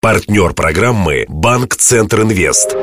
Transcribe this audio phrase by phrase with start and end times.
[0.00, 2.76] Партнер программы «Банк Центр Инвест».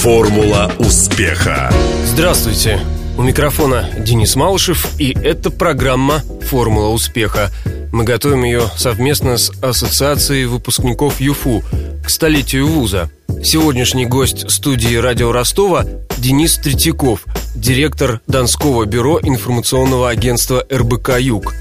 [0.00, 1.70] Формула успеха.
[2.06, 2.80] Здравствуйте.
[3.18, 7.50] У микрофона Денис Малышев, и это программа «Формула успеха».
[7.92, 11.62] Мы готовим ее совместно с Ассоциацией выпускников ЮФУ
[12.02, 13.10] к столетию вуза.
[13.44, 15.84] Сегодняшний гость студии «Радио Ростова»
[16.16, 21.52] Денис Третьяков, директор Донского бюро информационного агентства РБК «Юг».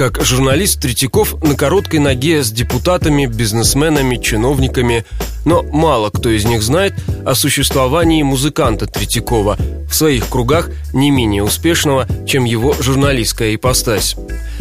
[0.00, 5.04] Как журналист Третьяков на короткой ноге с депутатами, бизнесменами, чиновниками,
[5.44, 6.94] но мало кто из них знает
[7.26, 14.16] о существовании музыканта Третьякова, в своих кругах не менее успешного, чем его журналистская ипостась.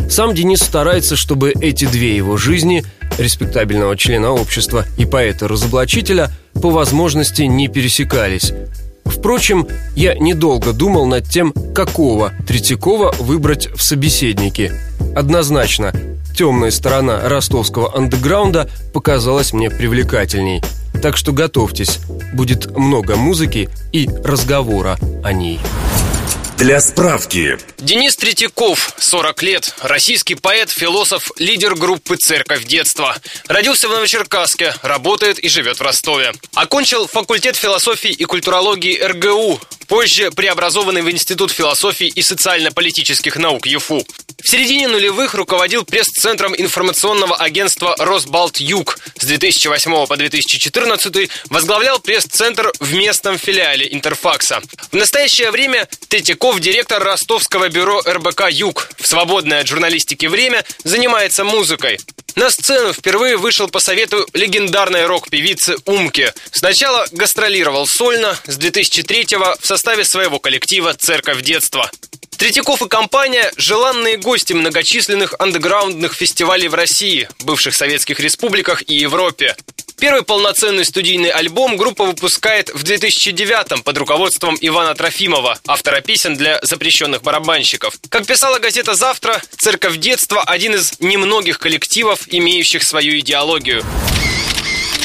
[0.10, 2.84] Сам Денис старается, чтобы эти две его жизни,
[3.18, 6.32] респектабельного члена общества и поэта-разоблачителя,
[6.62, 8.52] по возможности не пересекались.
[9.06, 14.74] Впрочем, я недолго думал над тем, какого Третьякова выбрать в собеседнике–
[15.16, 15.94] Однозначно,
[16.36, 20.62] темная сторона ростовского андеграунда показалась мне привлекательней.
[21.02, 22.00] Так что готовьтесь,
[22.34, 25.60] будет много музыки и разговора о ней.
[26.60, 27.58] Для справки.
[27.78, 33.16] Денис Третьяков, 40 лет, российский поэт, философ, лидер группы «Церковь детства».
[33.48, 36.34] Родился в Новочеркасске, работает и живет в Ростове.
[36.56, 39.58] Окончил факультет философии и культурологии РГУ,
[39.90, 44.06] позже преобразованный в Институт философии и социально-политических наук ЮФУ.
[44.42, 49.00] В середине нулевых руководил пресс-центром информационного агентства «Росбалт-Юг».
[49.20, 54.62] С 2008 по 2014 возглавлял пресс-центр в местном филиале Интерфакса.
[54.92, 58.90] В настоящее время Третьяков– директор ростовского бюро РБК «Юг».
[58.98, 62.00] В свободное от журналистики время занимается музыкой.
[62.36, 66.34] На сцену впервые вышел по совету легендарной рок-певицы Умки.
[66.52, 71.90] Сначала гастролировал сольно, с 2003-го в составе своего коллектива «Церковь детства».
[72.40, 79.58] Третьяков и компания– желанные гости многочисленных андеграундных фестивалей в России, бывших советских республиках и Европе.
[80.00, 86.62] Первый полноценный студийный альбом группа выпускает в 2009-м под руководством Ивана Трофимова, автора песен для
[86.62, 87.96] запрещенных барабанщиков.
[88.08, 93.84] Как писала газета «Завтра», «Церковь детства»– один из немногих коллективов, имеющих свою идеологию.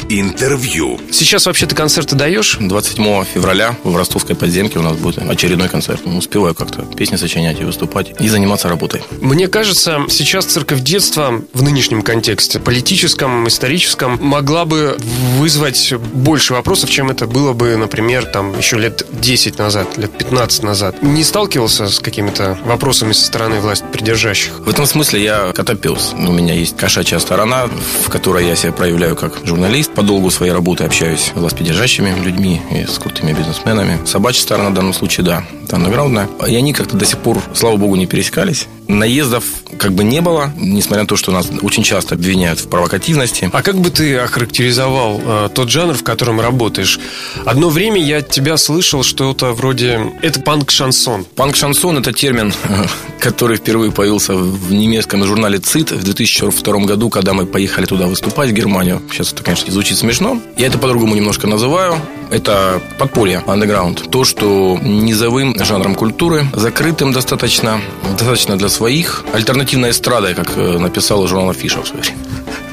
[0.09, 1.00] Интервью.
[1.10, 2.59] Сейчас вообще ты концерты даешь?
[2.60, 6.03] 27 февраля в ростовской подземке у нас будет очередной концерт.
[6.04, 9.03] Успеваю как-то песни сочинять и выступать, и заниматься работой.
[9.20, 14.98] Мне кажется, сейчас церковь детства в нынешнем контексте, политическом, историческом, могла бы
[15.38, 20.62] вызвать больше вопросов, чем это было бы, например, там еще лет 10 назад, лет 15
[20.65, 21.03] назад.
[21.03, 24.59] Не сталкивался с какими-то вопросами со стороны власти придержащих?
[24.60, 26.12] В этом смысле я котопес.
[26.12, 27.69] У меня есть кошачья сторона,
[28.04, 32.60] в которой я себя проявляю как журналист, по долгу своей работы общаюсь с властпридержащими людьми
[32.71, 33.99] и с крутыми бизнесменами.
[34.05, 36.28] Собачья сторона в данном случае, да, андеграундная.
[36.47, 38.66] И они как-то до сих пор, слава богу, не пересекались.
[38.89, 39.45] Наездов
[39.78, 43.50] как бы не было, несмотря на то, что нас очень часто обвиняют в провокативности.
[43.53, 46.99] А как бы ты охарактеризовал э, тот жанр, в котором работаешь?
[47.45, 50.12] Одно время я от тебя слышал что-то вроде...
[50.22, 51.27] Это панк-шансон.
[51.34, 52.53] Панк-шансон– это термин,
[53.21, 58.51] который впервые появился в немецком журнале «ЦИТ» в 2002 году, когда мы поехали туда выступать,
[58.51, 59.03] в Германию.
[59.11, 60.41] Сейчас это, конечно, звучит смешно.
[60.56, 61.97] Я это по-другому немножко называю.
[62.34, 64.11] Это подполье, андеграунд.
[64.11, 67.81] То, что низовым жанром культуры, закрытым достаточно,
[68.11, 69.25] достаточно для своих.
[69.33, 72.19] Альтернативная эстрада, как э, написал журнал Афиша в свое время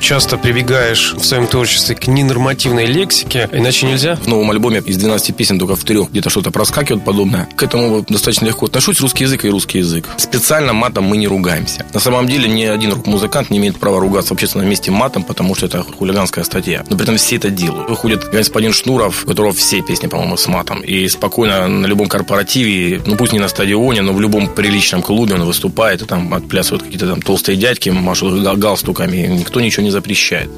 [0.02, 4.16] часто прибегаешь в своем творчестве к ненормативной лексике, иначе нельзя?
[4.16, 7.48] В новом альбоме из 12 песен только в трех где-то что-то проскакивает подобное.
[7.56, 9.00] К этому достаточно легко отношусь.
[9.00, 10.10] Русский язык и русский язык.
[10.18, 11.86] Специально матом мы не ругаемся.
[11.94, 15.56] На самом деле ни один музыкант не имеет права ругаться в общественном месте матом, потому
[15.56, 16.84] что это хулиганская статья.
[16.90, 17.90] Но при этом все это делают.
[17.90, 20.82] Выходит господин Шнуров, у которого все песни, по-моему, с матом.
[20.82, 25.36] И спокойно на любом корпоративе, ну пусть не на стадионе, но в любом приличном клубе
[25.36, 30.50] он выступает, и там отплясывают какие-то там толстые дядьки, машут галстуками, никто ничего не запрещает.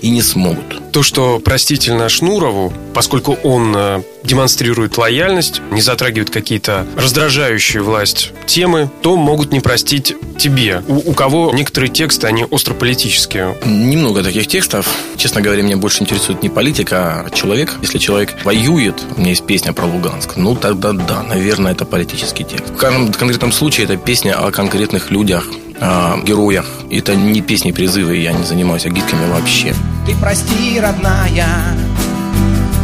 [0.00, 0.92] И не смогут.
[0.92, 8.90] То, что простительно Шнурову, поскольку он э, демонстрирует лояльность, не затрагивает какие-то раздражающие власть темы,
[9.02, 10.82] то могут не простить тебе.
[10.88, 13.56] У, у кого некоторые тексты, они острополитические.
[13.64, 14.88] Немного таких текстов.
[15.16, 17.76] Честно говоря, меня больше интересует не политика, а человек.
[17.82, 22.44] Если человек воюет, у меня есть песня про Луганск, ну тогда да, наверное, это политический
[22.44, 22.70] текст.
[22.70, 25.46] В конкретном случае это песня о конкретных людях,
[25.80, 26.66] о героях.
[26.90, 29.74] Это не песни призывы, я не занимаюсь агитками вообще.
[30.06, 31.46] Ты прости, родная,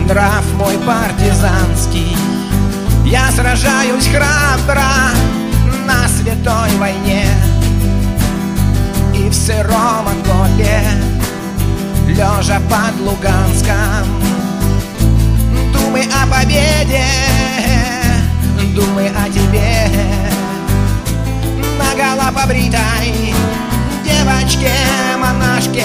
[0.08, 2.17] нрав мой партизанский.
[3.05, 4.82] Я сражаюсь храбро
[5.87, 7.26] на святой войне
[9.14, 10.81] И в сыром окопе,
[12.08, 14.06] лежа под Луганском
[15.73, 17.05] Думай о победе,
[18.75, 19.74] думай о тебе
[22.25, 23.35] Наголо побритой
[24.05, 25.85] девочке-монашке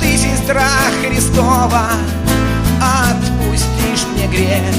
[0.00, 0.68] Ты сестра
[1.00, 1.86] Христова
[2.80, 4.74] Отпустишь мне грех.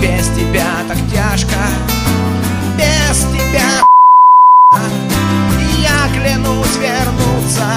[0.00, 1.56] Без тебя так тяжко
[2.76, 3.86] Без тебя
[5.78, 7.68] Я клянусь вернуться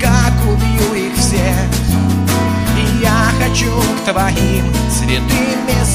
[0.00, 1.66] Как убью их всех.
[2.78, 5.85] И я хочу к твоим святым местам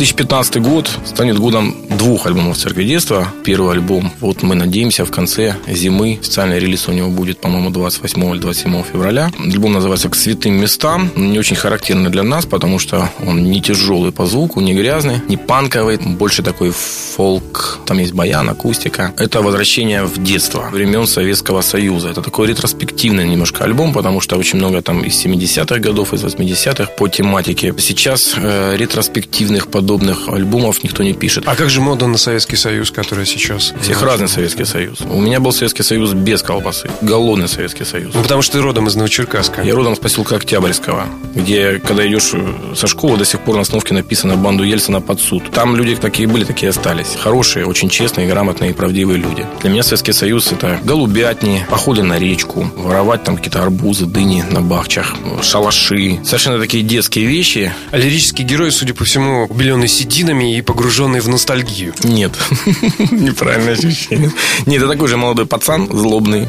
[0.00, 3.28] 2015 год станет годом двух альбомов «Церкви детства».
[3.44, 6.16] Первый альбом, вот мы надеемся, в конце зимы.
[6.22, 9.30] Официальный релиз у него будет, по-моему, 28 или 27 февраля.
[9.38, 11.10] Альбом называется «К святым местам».
[11.16, 15.36] Не очень характерный для нас, потому что он не тяжелый по звуку, не грязный, не
[15.36, 15.98] панковый.
[15.98, 17.80] Больше такой фолк.
[17.84, 19.12] Там есть баян, акустика.
[19.18, 22.08] Это возвращение в детство времен Советского Союза.
[22.08, 26.92] Это такой ретроспективный немножко альбом, потому что очень много там из 70-х годов, из 80-х
[26.96, 27.74] по тематике.
[27.76, 31.44] Сейчас э, ретроспективных подобных альбомов никто не пишет.
[31.46, 33.72] А как же мода на Советский Союз, которая сейчас?
[33.80, 35.00] Всех разный Советский Союз.
[35.00, 36.90] У меня был Советский Союз без колбасы.
[37.00, 38.14] Голодный Советский Союз.
[38.14, 39.62] Ну, потому что ты родом из Новочеркасска.
[39.62, 43.62] Я родом с поселка Октябрьского, где, когда идешь э, со школы, до сих пор на
[43.62, 45.50] остановке написано «Банду Ельцина под суд».
[45.50, 47.16] Там люди такие были, такие остались.
[47.18, 49.46] Хорошие, очень честные, грамотные и правдивые люди.
[49.60, 54.60] Для меня Советский Союз– это голубятни, походы на речку, воровать там какие-то арбузы, дыни на
[54.60, 56.20] бахчах, шалаши.
[56.24, 57.72] Совершенно такие детские вещи.
[57.90, 59.46] А лирический герой, судя по всему,
[59.80, 61.94] убеленный сединами и погруженный в ностальгию.
[62.04, 62.32] Нет,
[63.10, 64.30] неправильное ощущение.
[64.66, 66.48] Нет, это такой же молодой пацан, злобный.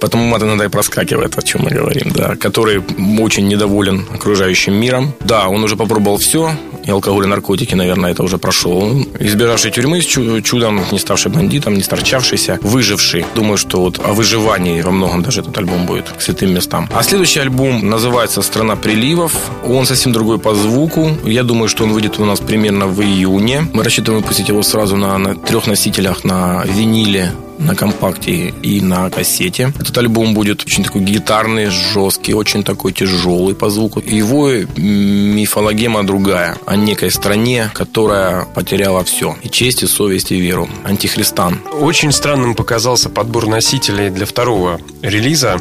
[0.00, 2.36] Потому мат иногда и проскакивает, о чем мы говорим, да.
[2.36, 2.82] Который
[3.18, 5.12] очень недоволен окружающим миром.
[5.20, 6.52] Да, он уже попробовал все,
[6.86, 9.04] и алкоголь, и наркотики, наверное, это уже прошел.
[9.18, 13.24] Избежавший тюрьмы с чудом, не ставший бандитом, не старчавшийся, выживший.
[13.34, 16.88] Думаю, что вот о выживании во многом даже этот альбом будет к святым местам.
[16.92, 19.32] А следующий альбом называется «Страна приливов».
[19.64, 21.10] Он совсем другой по звуку.
[21.24, 23.66] Я думаю, что он выйдет у нас примерно в июне.
[23.72, 29.10] Мы рассчитываем выпустить его сразу на, на трех носителях, на виниле, на компакте и на
[29.10, 29.72] кассете.
[29.78, 34.00] Этот альбом будет очень такой гитарный, жесткий, очень такой тяжелый по звуку.
[34.00, 36.56] Его мифологема другая.
[36.66, 39.36] О некой стране, которая потеряла все.
[39.42, 40.68] И честь, и совесть, и веру.
[40.84, 41.60] Антихристан.
[41.80, 45.60] Очень странным показался подбор носителей для второго релиза.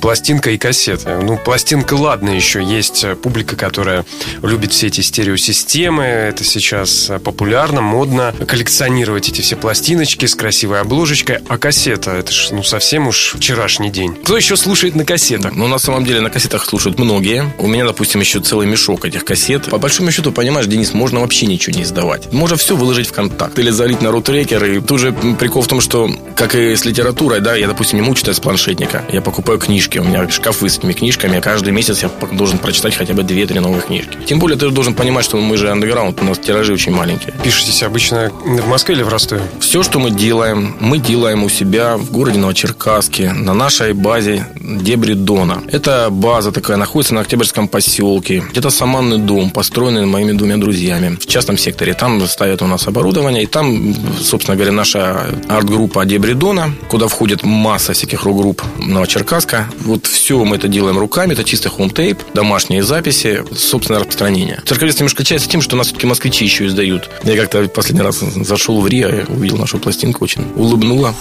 [0.00, 1.20] Пластинка и кассета.
[1.22, 4.04] Ну, пластинка, ладно, еще есть публика, которая
[4.42, 6.04] любит все эти стереосистемы.
[6.04, 8.34] Это сейчас популярно, модно.
[8.46, 13.90] Коллекционировать эти все пластиночки с красивой обложечкой а кассета, это ж ну совсем уж вчерашний
[13.90, 14.14] день.
[14.14, 15.54] Кто еще слушает на кассетах?
[15.54, 17.52] Ну, на самом деле, на кассетах слушают многие.
[17.58, 19.64] У меня, допустим, еще целый мешок этих кассет.
[19.70, 22.32] По большому счету, понимаешь, Денис, можно вообще ничего не издавать.
[22.32, 24.64] Можно все выложить в контакт или залить на рутрекер.
[24.64, 28.02] И тут же прикол в том, что, как и с литературой, да, я, допустим, не
[28.02, 29.04] могу читать с планшетника.
[29.12, 29.98] Я покупаю книжки.
[29.98, 31.40] У меня шкафы с этими книжками.
[31.40, 34.16] Каждый месяц я должен прочитать хотя бы 2-3 новых книжки.
[34.26, 37.34] Тем более, ты должен понимать, что мы же андеграунд, у нас тиражи очень маленькие.
[37.44, 39.42] Пишетесь обычно в Москве или в Ростове?
[39.60, 44.46] Все, что мы делаем, мы делаем делаем у себя в городе Новочеркасске на нашей базе
[44.60, 45.60] Дебри Дона.
[45.72, 48.44] Эта база такая находится на Октябрьском поселке.
[48.54, 51.94] Это саманный дом, построенный моими двумя друзьями в частном секторе.
[51.94, 57.42] Там ставят у нас оборудование, и там, собственно говоря, наша арт-группа Дебри Дона, куда входит
[57.42, 59.66] масса всяких рок-групп Новочеркасска.
[59.80, 64.62] Вот все мы это делаем руками, это чистый home tape, домашние записи, собственное распространение.
[64.64, 67.10] Церковец немножко отличается тем, что у нас все-таки москвичи еще издают.
[67.24, 71.15] Я как-то последний раз зашел в Рио, увидел нашу пластинку, очень улыбнула.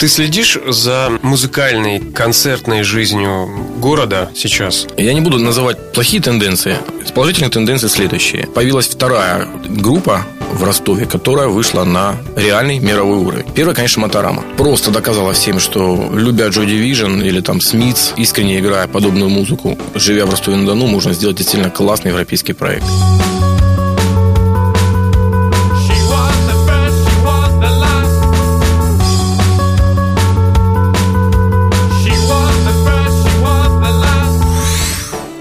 [0.00, 3.48] Ты следишь за музыкальной, концертной жизнью
[3.78, 4.86] города сейчас?
[4.96, 6.78] Я не буду называть плохие тенденции.
[7.14, 8.46] Положительные тенденции следующие.
[8.48, 13.44] Появилась вторая группа в Ростове, которая вышла на реальный мировой уровень.
[13.54, 14.44] Первая, конечно, Моторама.
[14.56, 20.26] Просто доказала всем, что любя Джо Дивижн или там Смитс, искренне играя подобную музыку, живя
[20.26, 22.84] в Ростове-на-Дону, можно сделать действительно классный европейский проект.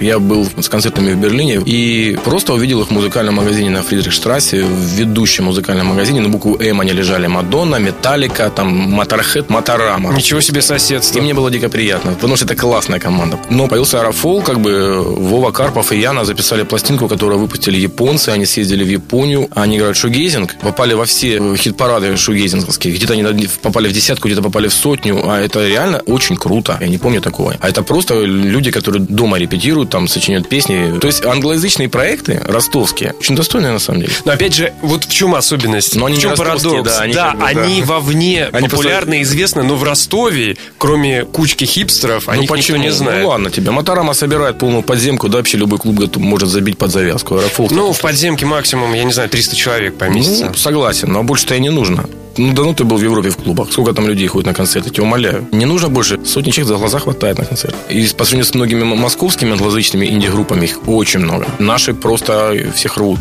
[0.03, 4.63] Я был с концертами в Берлине и просто увидел их в музыкальном магазине на Фридрихштрассе,
[4.65, 6.19] в ведущем музыкальном магазине.
[6.19, 10.13] На букву М они лежали Мадонна, Металлика, там Моторхед, Моторама.
[10.13, 11.19] Ничего себе соседство.
[11.19, 13.39] И мне было дико приятно, потому что это классная команда.
[13.49, 18.27] Но появился Аэрофол, как бы Вова Карпов и Яна записали пластинку, которую выпустили японцы.
[18.29, 22.93] Они съездили в Японию, они играют шугейзинг, попали во все хит-парады шугейзинговские.
[22.93, 25.21] Где-то они попали в десятку, где-то попали в сотню.
[25.29, 26.77] А это реально очень круто.
[26.81, 27.55] Я не помню такого.
[27.61, 30.97] А это просто люди, которые дома репетируют, там сочиняют песни.
[30.99, 34.13] То есть англоязычные проекты ростовские очень достойные на самом деле.
[34.25, 35.95] Но опять же, вот в чем особенность?
[35.95, 36.89] Но они в чем парадокс?
[36.89, 37.85] Да, они, да, как бы, они да.
[37.85, 42.79] вовне Они популярны, известны, но в Ростове, кроме кучки хипстеров, о ну почему?
[42.79, 43.21] не знает.
[43.21, 43.69] Ну ладно тебе.
[43.69, 47.35] Моторама собирает полную подземку, да вообще любой клуб может забить под завязку.
[47.35, 47.67] Аэрофол.
[47.69, 50.45] Ну, в подземке максимум, я не знаю, 300 человек поместится.
[50.47, 52.09] Ну, согласен, но больше-то и не нужно.
[52.37, 53.71] Ну, да ну ты был в Европе в клубах.
[53.71, 55.47] Сколько там людей ходит на концерты, я тебя умоляю.
[55.51, 56.19] Не нужно больше.
[56.25, 57.75] Сотни человек за глаза хватает на концерт.
[57.89, 61.47] И по сравнению с многими московскими англоязычными инди-группами их очень много.
[61.59, 63.19] Наши просто всех рвут.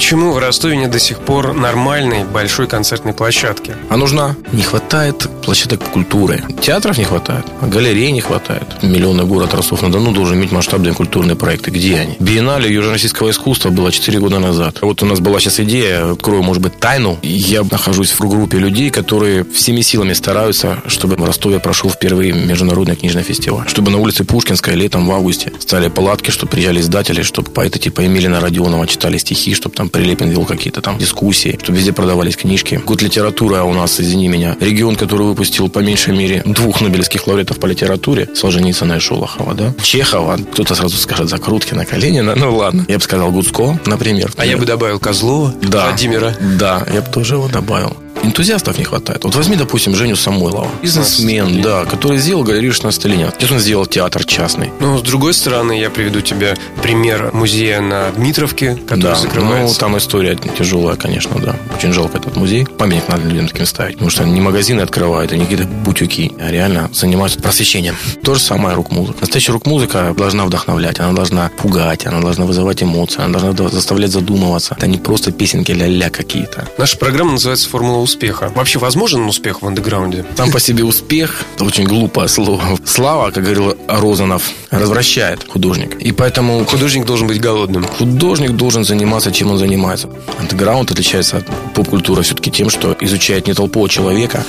[0.00, 3.76] Почему в Ростове нет до сих пор нормальной большой концертной площадки?
[3.90, 4.34] А нужна?
[4.50, 6.42] Не хватает площадок культуры.
[6.60, 8.82] Театров не хватает, галерей не хватает.
[8.82, 11.70] Миллионный город Ростов-на-Дону должен иметь масштабные культурные проекты.
[11.70, 12.16] Где они?
[12.18, 14.78] Биеннале южно-российского искусства было 4 года назад.
[14.82, 17.18] Вот у нас была сейчас идея, открою, может быть, тайну.
[17.22, 22.96] Я нахожусь в группе людей, которые всеми силами стараются, чтобы в Ростове прошел впервые международный
[22.96, 23.68] книжный фестиваль.
[23.68, 28.00] Чтобы на улице Пушкинской летом в августе стали палатки, чтобы приезжали издатели, чтобы поэты типа
[28.00, 32.80] Емелина Родионова читали стихи, чтобы там Прилепин вел какие-то там дискуссии, чтобы везде продавались книжки.
[32.84, 37.26] Год литературы а у нас, извини меня, регион, который выпустил по меньшей мере двух нобелевских
[37.26, 39.72] лауреатов по литературе, Солженицына и Шолохова, да?
[39.82, 42.84] Чехова, кто-то сразу скажет закрутки на Калинина, ну ладно.
[42.88, 44.32] Я бы сказал Гуцко, например.
[44.36, 46.34] А я бы добавил Козлова, да, Владимира.
[46.58, 49.24] Да, я бы тоже его добавил энтузиастов не хватает.
[49.24, 50.68] Вот возьми, допустим, Женю Самойлова.
[50.82, 53.30] Бизнесмен, да, который сделал галерею 16 линии.
[53.38, 54.70] Сейчас он сделал театр частный.
[54.80, 59.74] Ну, с другой стороны, я приведу тебе пример музея на Дмитровке, который да, закрывается.
[59.74, 61.56] Ну, там история тяжелая, конечно, да.
[61.76, 62.66] Очень жалко этот музей.
[62.66, 63.94] Памятник надо людям таким ставить.
[63.94, 67.96] Потому что не магазины открывают, и не какие-то бутюки, а реально занимаются просвещением.
[68.22, 69.18] То же самое рок-музыка.
[69.20, 74.74] Настоящая рок-музыка должна вдохновлять, она должна пугать, она должна вызывать эмоции, она должна заставлять задумываться.
[74.76, 76.68] Это не просто песенки ля-ля какие-то.
[76.78, 78.52] Наша программа называется «Формула успеха».
[78.54, 80.24] Вообще возможен успех в андеграунде?
[80.36, 82.62] Там по себе успех, это очень глупое слово.
[82.84, 85.94] Слава, как говорил Розанов, развращает художник.
[85.94, 86.64] И поэтому...
[86.64, 87.84] Художник должен быть голодным.
[87.84, 90.08] Художник должен заниматься, чем он занимается.
[90.38, 94.44] Андеграунд отличается от поп-культуры все-таки тем, что изучает не толпу, а человека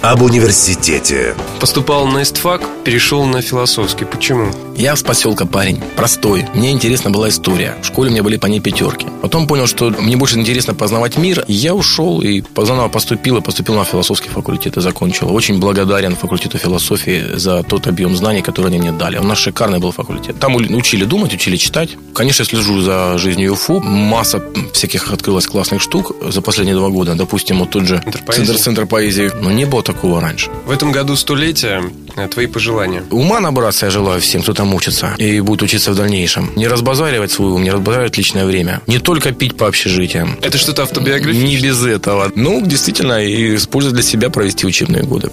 [0.00, 1.34] об университете.
[1.60, 4.04] Поступал на ИСТФАК, перешел на философский.
[4.04, 4.50] Почему?
[4.76, 6.46] Я с поселка парень, простой.
[6.54, 7.76] Мне интересна была история.
[7.82, 9.06] В школе у меня были по ней пятерки.
[9.22, 11.44] Потом понял, что мне больше интересно познавать мир.
[11.48, 15.34] Я ушел и заново поступил, и поступил на философский факультет и закончил.
[15.34, 19.18] Очень благодарен факультету философии за тот объем знаний, который они мне дали.
[19.18, 20.38] У нас шикарный был факультет.
[20.38, 21.96] Там учили думать, учили читать.
[22.14, 23.80] Конечно, слежу за жизнью УФУ.
[23.80, 27.16] Масса всяких открылась классных штук за последние два года.
[27.16, 28.00] Допустим, вот тот же
[28.30, 29.32] центр, центр поэзии.
[29.40, 30.50] Но не было такого раньше.
[30.66, 31.82] В этом году столетие.
[32.16, 33.02] Э, твои пожелания?
[33.10, 36.50] Ума набраться я желаю всем, кто там учится и будет учиться в дальнейшем.
[36.56, 38.80] Не разбазаривать свой ум, не разбазаривать личное время.
[38.86, 40.38] Не только пить по общежитиям.
[40.42, 41.48] Это что-то автобиографическое?
[41.48, 42.30] Не без этого.
[42.34, 45.30] Ну, действительно, и использовать для себя провести учебные годы.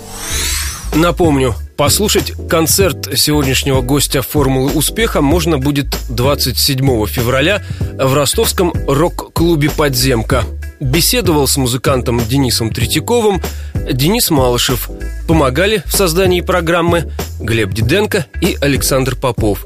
[0.96, 7.62] Напомню, послушать концерт сегодняшнего гостя «Формулы успеха» можно будет 27 февраля
[8.00, 10.46] в ростовском рок-клубе «Подземка».
[10.80, 13.42] Беседовал с музыкантом Денисом Третьяковым
[13.92, 14.90] Денис Малышев.
[15.28, 19.66] Помогали в создании программы Глеб Диденко и Александр Попов.